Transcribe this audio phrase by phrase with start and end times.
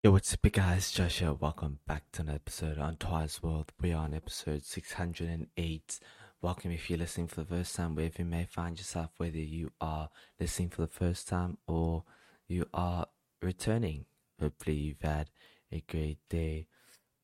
[0.00, 0.92] Yo, what's up, guys?
[0.92, 1.34] Joshua.
[1.34, 3.72] Welcome back to an episode on Twice World.
[3.80, 6.00] We are on episode 608.
[6.40, 9.72] Welcome if you're listening for the first time, wherever you may find yourself, whether you
[9.80, 10.08] are
[10.38, 12.04] listening for the first time or
[12.46, 13.06] you are
[13.42, 14.04] returning.
[14.40, 15.30] Hopefully, you've had
[15.72, 16.68] a great day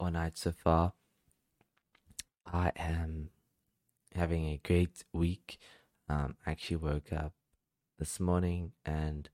[0.01, 0.95] or night so far.
[2.45, 3.29] I am
[4.17, 5.59] having a great week.
[6.09, 7.35] Um, I actually woke up
[8.01, 9.29] this morning and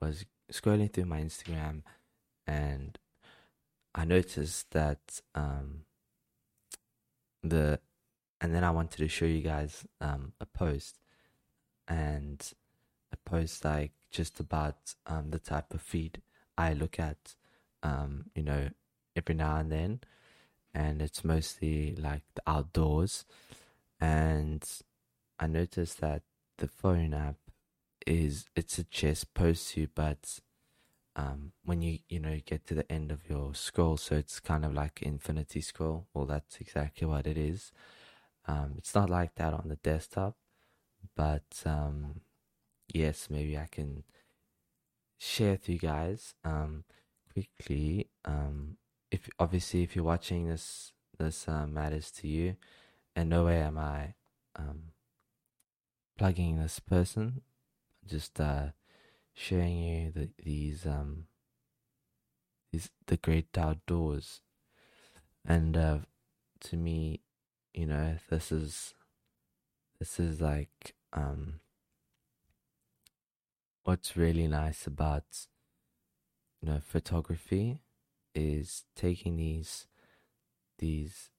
[0.00, 1.82] was scrolling through my Instagram
[2.46, 2.98] and
[3.94, 5.82] I noticed that um,
[7.42, 7.80] the
[8.40, 10.98] and then I wanted to show you guys um, a post
[11.86, 12.42] and
[13.12, 16.22] a post like just about um, the type of feed
[16.58, 17.34] I look at,
[17.82, 18.70] um, you know,
[19.16, 20.00] every now and then,
[20.74, 23.24] and it's mostly like the outdoors,
[24.00, 24.64] and
[25.38, 26.22] I noticed that
[26.58, 27.36] the phone app
[28.06, 30.40] is it suggests posts you, but
[31.16, 34.64] um, when you you know get to the end of your scroll, so it's kind
[34.64, 36.06] of like infinity scroll.
[36.14, 37.72] Well, that's exactly what it is.
[38.46, 40.36] Um, it's not like that on the desktop,
[41.16, 42.22] but um,
[42.92, 44.04] yes, maybe I can
[45.18, 46.84] share with you guys um,
[47.32, 48.08] quickly.
[48.24, 48.78] Um,
[49.10, 52.56] if obviously if you're watching this, this uh, matters to you,
[53.14, 54.14] and no way am I
[54.56, 54.92] um,
[56.18, 57.42] plugging this person.
[58.06, 58.68] Just uh,
[59.34, 61.26] showing you the, these um
[62.72, 64.40] these the great outdoors,
[65.44, 65.98] and uh,
[66.60, 67.20] to me,
[67.74, 68.94] you know, this is
[69.98, 71.60] this is like um
[73.84, 75.24] what's really nice about
[76.60, 77.80] you know photography
[78.34, 79.86] is taking these
[80.78, 81.30] these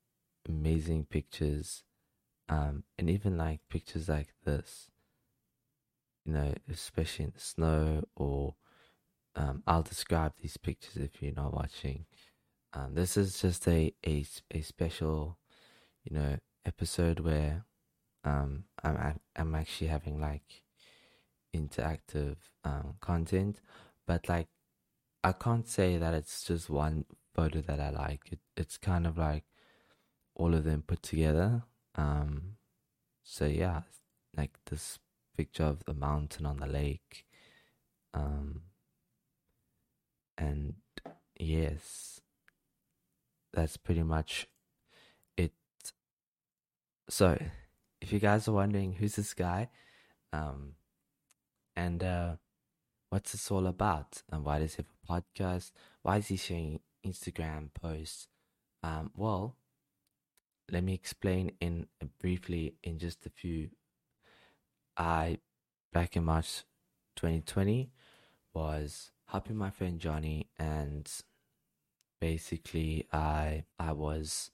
[0.48, 1.84] amazing pictures
[2.50, 4.92] um and even like pictures like this
[6.26, 8.56] you know, especially in the snow, or
[9.36, 12.06] um, I'll describe these pictures if you're not watching.
[12.74, 15.38] Um, this is just a, a, a special,
[16.04, 17.66] you know, episode where
[18.24, 20.64] um, I'm I'm actually having like
[21.56, 23.60] interactive um, content,
[24.08, 24.48] but like
[25.24, 28.22] I can't say that it's just one photo that I like.
[28.32, 29.44] It, it's kind of like
[30.36, 31.64] all of them put together.
[31.96, 32.58] Um,
[33.24, 33.82] so yeah,
[34.36, 35.00] like this
[35.36, 37.26] picture of the mountain on the lake.
[38.14, 38.62] Um,
[40.38, 40.76] and
[41.40, 42.22] yes,
[43.54, 44.48] that's pretty much
[45.38, 45.54] it.
[47.10, 47.38] So,
[48.02, 49.70] if you guys are wondering who's this guy,
[50.32, 50.74] um,
[51.76, 52.36] and uh,
[53.10, 55.72] what's this all about, and why does he have a podcast?
[56.02, 58.28] Why is he sharing Instagram posts?
[58.84, 59.56] Um, well,
[60.72, 61.88] let me explain in
[62.20, 63.70] briefly in just a few
[64.98, 65.40] I,
[65.92, 66.64] back in March
[67.16, 67.92] 2020,
[68.54, 71.10] was helping my friend Johnny, and
[72.20, 74.52] basically, I I was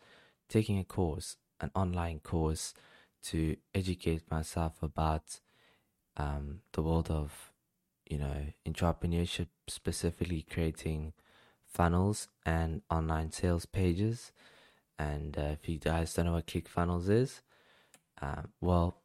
[0.47, 2.73] taking a course, an online course,
[3.23, 5.39] to educate myself about
[6.17, 7.51] um, the world of
[8.09, 11.13] you know entrepreneurship, specifically creating
[11.65, 14.31] funnels and online sales pages.
[14.97, 17.41] And uh, if you guys don't know what ClickFunnels is,
[18.21, 18.98] uh, well,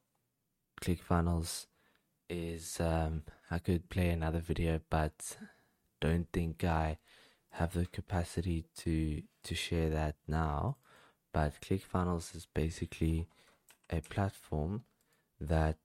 [0.85, 1.67] ClickFunnels
[2.29, 5.39] is um, I could play another video, but
[5.99, 6.99] don't think I
[7.53, 10.77] have the capacity to to share that now.
[11.33, 13.29] But ClickFunnels is basically
[13.89, 14.85] a platform
[15.41, 15.79] that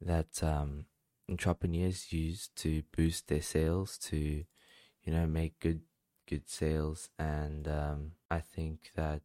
[0.00, 0.86] that um,
[1.28, 5.82] entrepreneurs use to boost their sales, to you know make good
[6.28, 9.22] good sales, and um, I think that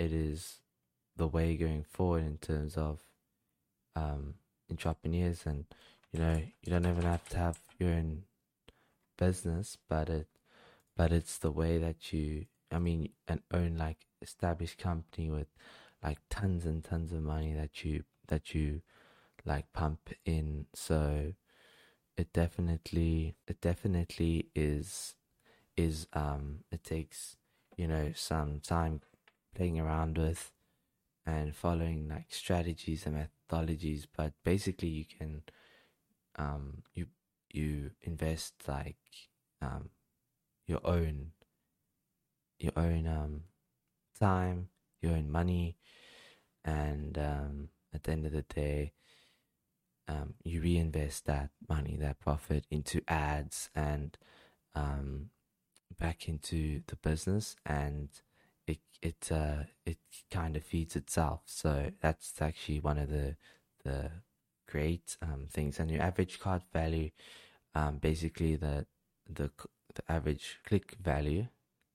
[0.00, 0.62] it is
[1.18, 3.00] the way going forward in terms of
[3.94, 4.34] um,
[4.70, 5.66] entrepreneurs and
[6.12, 8.22] you know you don't even have to have your own
[9.18, 10.28] business but it
[10.96, 15.48] but it's the way that you i mean an own like established company with
[16.02, 18.80] like tons and tons of money that you that you
[19.44, 20.66] like pump in.
[20.74, 21.32] So
[22.16, 25.14] it definitely it definitely is
[25.76, 27.36] is um it takes
[27.76, 29.00] you know some time
[29.54, 30.52] playing around with
[31.28, 35.42] and following like strategies and methodologies but basically you can
[36.36, 37.06] um you
[37.52, 38.96] you invest like
[39.60, 39.90] um
[40.66, 41.32] your own
[42.58, 43.42] your own um
[44.18, 44.68] time
[45.02, 45.76] your own money
[46.64, 48.92] and um at the end of the day
[50.08, 54.16] um you reinvest that money that profit into ads and
[54.74, 55.28] um
[56.00, 58.08] back into the business and
[58.68, 59.98] it it uh, it
[60.30, 61.42] kind of feeds itself.
[61.46, 63.36] So that's actually one of the
[63.84, 64.10] the
[64.68, 65.78] great um, things.
[65.80, 67.10] And your average cart value,
[67.74, 68.86] um, basically the
[69.28, 69.50] the
[69.94, 71.48] the average click value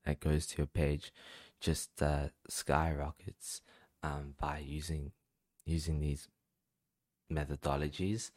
[0.06, 1.12] that goes to your page
[1.60, 3.62] just uh, skyrockets
[4.04, 5.12] um, by using
[5.66, 6.28] using these
[7.32, 8.32] methodologies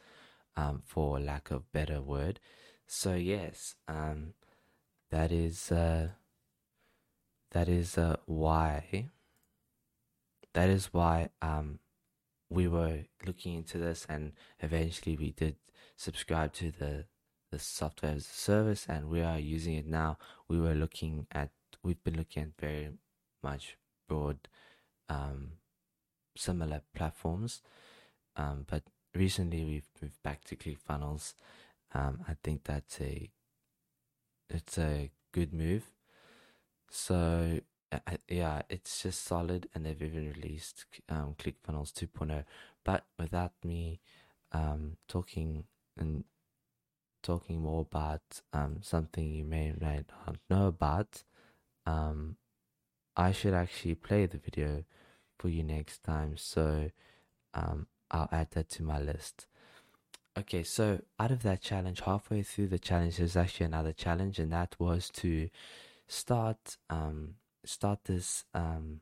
[0.57, 2.39] um, for lack of better word
[2.87, 4.35] so yes um,
[5.11, 6.09] that is uh,
[7.57, 9.09] that is uh, why
[10.53, 11.79] that is why um,
[12.51, 15.57] we were looking into this and eventually we did
[15.97, 17.07] subscribe to the
[17.51, 20.19] the software as a service and we are using it now.
[20.49, 21.49] We were looking at
[21.83, 22.91] we've been looking at very
[23.43, 24.49] much broad
[25.09, 25.53] um,
[26.37, 27.63] similar platforms
[28.37, 28.83] um, but
[29.15, 31.33] recently we've moved back to ClickFunnels
[31.95, 33.31] um, I think that's a
[34.51, 35.96] it's a good move
[36.91, 37.61] so
[38.29, 42.45] yeah, it's just solid, and they've even released um, ClickFunnels 2.0.
[42.85, 44.01] But without me
[44.53, 45.65] um, talking
[45.99, 46.25] and
[47.23, 51.25] talking more about um, something you may not know about,
[51.87, 52.37] um,
[53.17, 54.85] I should actually play the video
[55.39, 56.37] for you next time.
[56.37, 56.91] So
[57.55, 59.47] um, I'll add that to my list.
[60.39, 64.53] Okay, so out of that challenge, halfway through the challenge, there's actually another challenge, and
[64.53, 65.49] that was to
[66.09, 69.01] start um, start this um,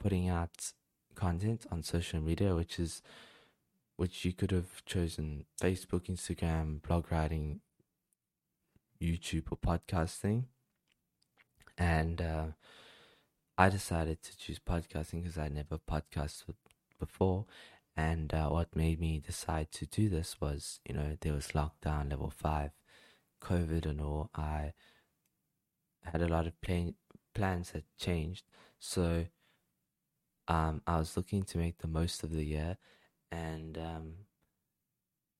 [0.00, 0.72] putting out
[1.14, 3.02] content on social media, which is
[3.96, 7.60] which you could have chosen Facebook, Instagram, blog writing,
[9.00, 10.44] YouTube, or podcasting.
[11.78, 12.46] And uh,
[13.56, 16.54] I decided to choose podcasting because I never podcasted
[16.98, 17.46] before.
[17.96, 22.10] And uh, what made me decide to do this was, you know, there was lockdown
[22.10, 22.72] level five,
[23.40, 24.30] COVID, and all.
[24.34, 24.72] I
[26.04, 26.94] had a lot of play-
[27.34, 28.44] plans had changed.
[28.78, 29.26] So
[30.48, 32.76] um, I was looking to make the most of the year,
[33.32, 34.12] and um,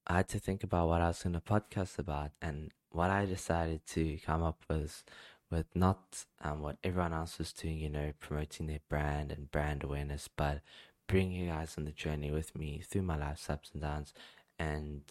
[0.07, 2.31] I had to think about what I was going to podcast about.
[2.41, 5.05] And what I decided to come up with,
[5.51, 9.83] with not um, what everyone else was doing, you know, promoting their brand and brand
[9.83, 10.61] awareness, but
[11.07, 14.15] bringing you guys on the journey with me through my life's ups and downs,
[14.59, 15.03] and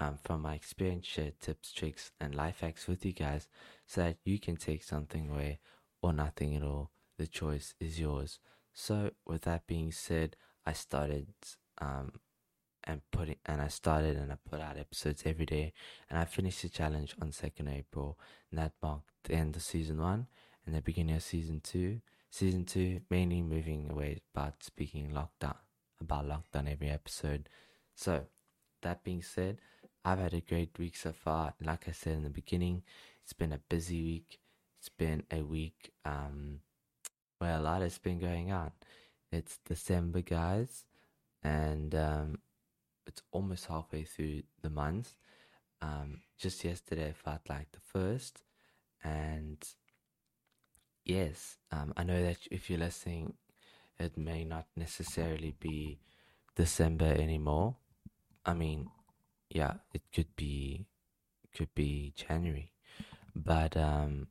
[0.00, 3.48] um, from my experience, share tips, tricks, and life hacks with you guys,
[3.86, 5.60] so that you can take something away
[6.02, 6.90] or nothing at all.
[7.18, 8.38] The choice is yours.
[8.72, 11.26] So, with that being said, I started
[11.78, 12.12] um,
[12.84, 15.74] and putting and I started and I put out episodes every day,
[16.08, 18.18] and I finished the challenge on second April,
[18.50, 20.26] and that marked the end of season one
[20.64, 22.00] and the beginning of season two.
[22.30, 25.56] Season two mainly moving away but speaking lockdown
[26.00, 27.48] about lockdown every episode.
[27.94, 28.26] So,
[28.82, 29.58] that being said,
[30.04, 31.54] I've had a great week so far.
[31.62, 32.82] Like I said in the beginning,
[33.22, 34.38] it's been a busy week.
[34.78, 36.60] It's been a week um,
[37.38, 38.72] where a lot has been going on.
[39.30, 40.86] It's December, guys,
[41.42, 42.38] and um,
[43.06, 45.14] it's almost halfway through the month.
[45.82, 48.42] Um, just yesterday felt like the first,
[49.04, 49.62] and
[51.04, 53.34] yes, um, I know that if you're listening,
[53.98, 56.00] it may not necessarily be
[56.56, 57.76] December anymore.
[58.44, 58.90] I mean,
[59.50, 60.86] yeah, it could be,
[61.54, 62.72] could be January,
[63.34, 64.28] but um,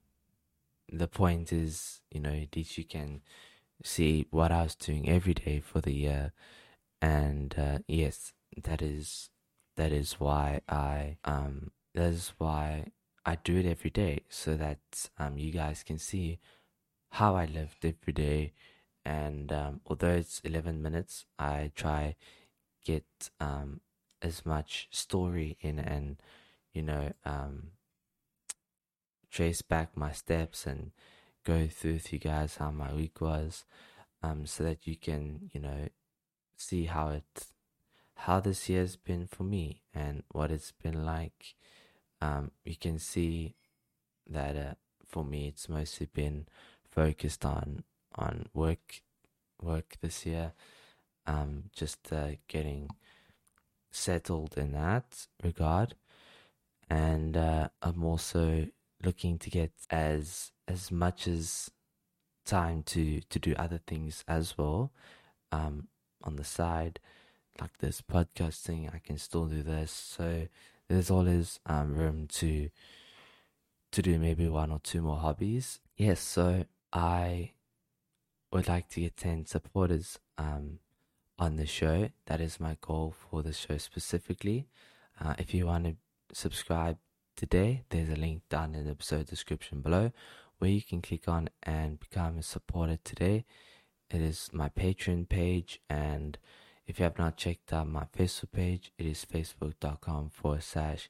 [0.92, 3.22] the point is, you know, that you can
[3.84, 6.34] see what I was doing every day for the year,
[7.02, 8.34] and uh, yes,
[8.64, 9.30] that is
[9.78, 12.88] that is why I um that is why
[13.26, 16.40] I do it every day so that um you guys can see
[17.12, 18.54] how I lived every day,
[19.06, 22.16] and um, although it's eleven minutes, I try
[22.86, 23.06] get
[23.40, 23.82] um
[24.22, 26.18] as much story in and
[26.74, 27.72] you know um
[29.32, 30.92] trace back my steps and
[31.44, 33.66] go through with you guys how my week was,
[34.22, 35.90] um, so that you can, you know,
[36.56, 37.48] see how it,
[38.16, 41.56] how this year's been for me and what it's been like.
[42.22, 43.56] Um, you can see
[44.30, 44.74] that uh,
[45.08, 46.48] for me, it's mostly been
[46.90, 47.84] focused on
[48.16, 49.02] on work,
[49.62, 50.54] work this year.
[51.26, 52.90] Um, just uh, getting
[53.92, 55.96] settled in that regard,
[56.90, 58.68] and uh, I'm also
[59.04, 61.72] looking to get as as much as
[62.46, 64.92] time to to do other things as well.
[65.52, 65.88] Um
[66.24, 67.00] on the side
[67.62, 69.92] like this podcasting i can still do this.
[69.92, 70.48] So
[70.88, 72.70] there's always um room to
[73.92, 75.80] to do maybe one or two more hobbies.
[75.98, 77.52] Yes so i
[78.52, 80.80] would like to get 10 supporters um
[81.40, 84.68] on the show that is my goal for the show specifically
[85.22, 85.96] uh, if you want to
[86.34, 86.98] subscribe
[87.36, 90.12] today, there's a link down in the episode description below
[90.58, 93.46] where you can click on and become a supporter today.
[94.10, 96.38] It is my Patreon page, and
[96.88, 101.10] if you have not checked out my Facebook page, it is facebook.com forward slash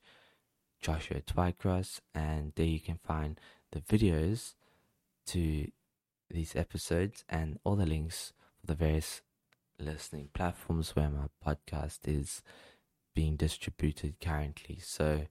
[0.81, 3.39] Joshua Twycross, and there you can find
[3.71, 4.55] the videos
[5.27, 5.71] to
[6.29, 9.21] these episodes and all the links for the various
[9.79, 12.41] listening platforms where my podcast is
[13.15, 14.79] being distributed currently.
[14.81, 15.25] So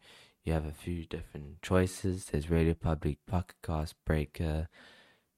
[0.44, 2.26] you have a few different choices.
[2.26, 4.68] There's Radio Public, Pocket Cast, Breaker,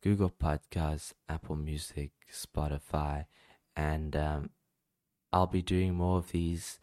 [0.02, 3.26] Google Podcasts, Apple Music, Spotify,
[3.76, 4.50] and um,
[5.33, 6.79] I'll be doing more of these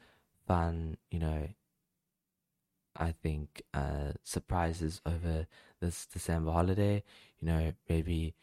[0.46, 1.50] fun, you know,
[2.96, 5.48] I think uh, surprises over
[5.80, 7.04] this December holiday.
[7.40, 8.34] You know, maybe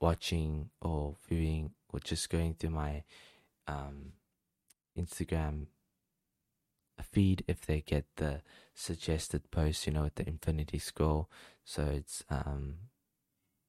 [0.00, 3.02] watching or viewing or just going through my
[3.66, 4.12] um,
[4.98, 5.66] Instagram
[7.02, 8.42] feed if they get the
[8.74, 11.28] suggested post, you know, with the infinity scroll.
[11.64, 12.74] So it's um,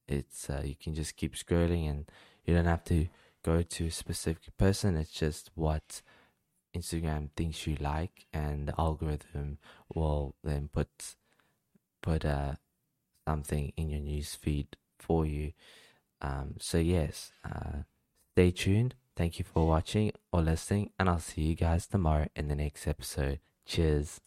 [0.07, 2.12] it's uh, you can just keep scrolling and
[2.45, 3.07] you don't have to
[3.43, 4.98] go to a specific person.
[4.98, 6.01] It's just what
[6.75, 9.57] Instagram thinks you like, and the algorithm
[9.93, 11.15] will then put
[12.01, 12.53] put uh,
[13.27, 15.53] something in your news feed for you.
[16.21, 17.83] Um, so yes, uh,
[18.33, 18.95] stay tuned.
[19.15, 22.88] Thank you for watching or listening, and I'll see you guys tomorrow in the next
[22.88, 23.39] episode.
[23.65, 24.21] Cheers.